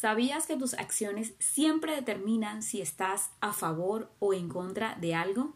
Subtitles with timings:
[0.00, 5.52] ¿Sabías que tus acciones siempre determinan si estás a favor o en contra de algo?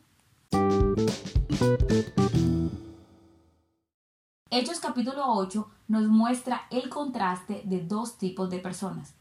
[4.51, 9.15] Hechos capítulo 8 nos muestra el contraste de dos tipos de personas.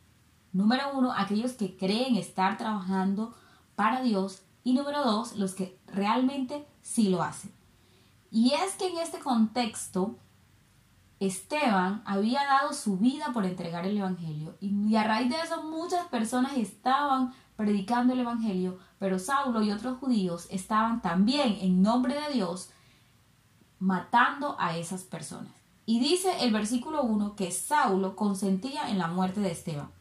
[0.51, 3.33] Número uno, aquellos que creen estar trabajando
[3.76, 7.53] para Dios y número dos, los que realmente sí lo hacen.
[8.29, 10.17] Y es que en este contexto
[11.26, 16.05] Esteban había dado su vida por entregar el Evangelio y a raíz de eso muchas
[16.08, 22.34] personas estaban predicando el Evangelio, pero Saulo y otros judíos estaban también en nombre de
[22.34, 22.72] Dios
[23.80, 25.54] matando a esas personas.
[25.86, 29.91] Y dice el versículo 1 que Saulo consentía en la muerte de Esteban.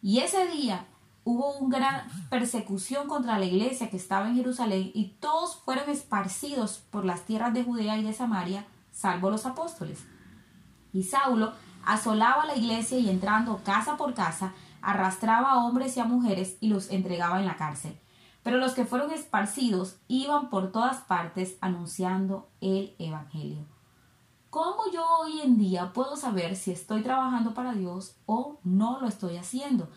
[0.00, 0.86] Y ese día
[1.24, 6.78] hubo una gran persecución contra la iglesia que estaba en Jerusalén y todos fueron esparcidos
[6.90, 10.06] por las tierras de Judea y de Samaria, salvo los apóstoles.
[10.92, 11.52] Y Saulo
[11.84, 16.68] asolaba la iglesia y entrando casa por casa, arrastraba a hombres y a mujeres y
[16.68, 17.98] los entregaba en la cárcel.
[18.42, 23.66] Pero los que fueron esparcidos iban por todas partes anunciando el Evangelio.
[24.48, 29.06] ¿Cómo yo hoy en día puedo saber si estoy trabajando para Dios o no lo
[29.06, 29.90] estoy haciendo?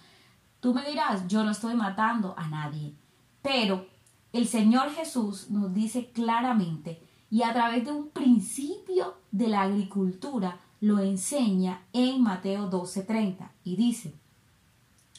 [0.60, 2.96] Tú me dirás, yo no estoy matando a nadie.
[3.42, 3.88] Pero
[4.32, 10.60] el Señor Jesús nos dice claramente y a través de un principio de la agricultura
[10.84, 14.14] lo enseña en Mateo 12:30 y dice,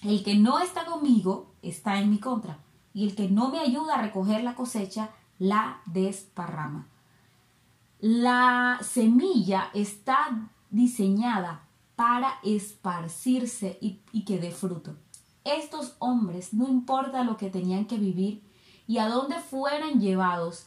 [0.03, 2.59] el que no está conmigo está en mi contra
[2.93, 6.87] y el que no me ayuda a recoger la cosecha la desparrama.
[7.99, 11.63] La semilla está diseñada
[11.97, 14.95] para esparcirse y, y que dé fruto.
[15.45, 18.43] Estos hombres, no importa lo que tenían que vivir
[18.87, 20.67] y a dónde fueran llevados,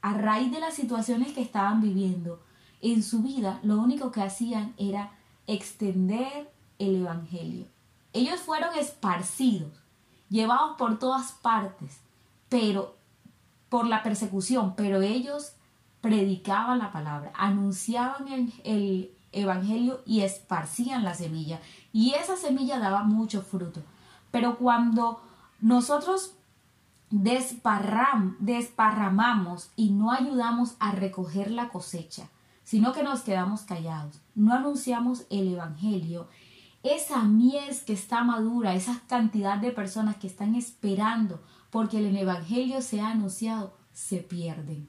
[0.00, 2.40] a raíz de las situaciones que estaban viviendo,
[2.82, 5.12] en su vida lo único que hacían era
[5.46, 7.66] extender el Evangelio.
[8.12, 9.72] Ellos fueron esparcidos,
[10.28, 12.00] llevados por todas partes,
[12.48, 12.96] pero
[13.68, 15.52] por la persecución, pero ellos
[16.00, 21.60] predicaban la palabra, anunciaban el, el Evangelio y esparcían la semilla.
[21.92, 23.82] Y esa semilla daba mucho fruto.
[24.30, 25.20] Pero cuando
[25.60, 26.32] nosotros
[27.10, 32.28] desparram, desparramamos y no ayudamos a recoger la cosecha,
[32.70, 36.28] sino que nos quedamos callados, no anunciamos el Evangelio,
[36.84, 42.80] esa mies que está madura, esa cantidad de personas que están esperando porque el Evangelio
[42.80, 44.86] se ha anunciado, se pierden.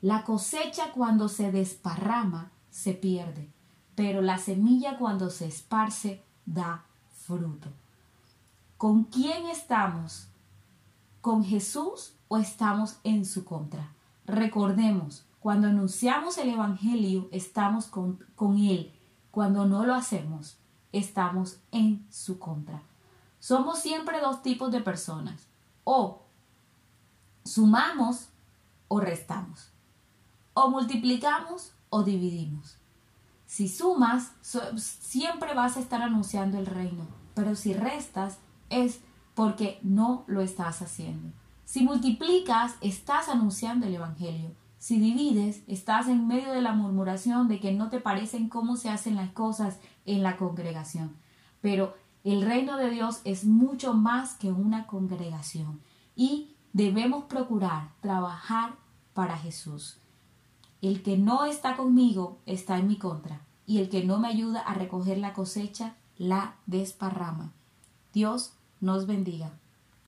[0.00, 3.50] La cosecha cuando se desparrama se pierde,
[3.94, 6.86] pero la semilla cuando se esparce da
[7.26, 7.68] fruto.
[8.78, 10.28] ¿Con quién estamos?
[11.20, 13.95] ¿Con Jesús o estamos en su contra?
[14.26, 18.18] Recordemos, cuando anunciamos el Evangelio, estamos con,
[18.58, 18.92] Él.
[19.30, 20.56] Cuando no lo hacemos,
[20.92, 22.82] estamos en su contra.
[23.38, 25.46] Somos siempre dos tipos de personas.
[25.84, 26.22] O
[27.44, 28.30] sumamos
[28.88, 29.70] o restamos.
[30.54, 32.76] O multiplicamos o dividimos.
[33.46, 34.32] Si sumas,
[34.76, 37.06] siempre vas a estar anunciando el reino.
[37.34, 38.38] Pero si restas,
[38.70, 38.98] es
[39.34, 41.30] porque no lo estás haciendo.
[41.66, 44.52] Si multiplicas, estás anunciando el Evangelio.
[44.78, 48.88] Si divides, estás en medio de la murmuración de que no te parecen cómo se
[48.88, 51.16] hacen las cosas en la congregación.
[51.60, 55.80] Pero el reino de Dios es mucho más que una congregación
[56.14, 58.76] y debemos procurar trabajar
[59.12, 59.98] para Jesús.
[60.82, 64.60] El que no está conmigo está en mi contra y el que no me ayuda
[64.60, 67.52] a recoger la cosecha la desparrama.
[68.12, 69.58] Dios nos bendiga.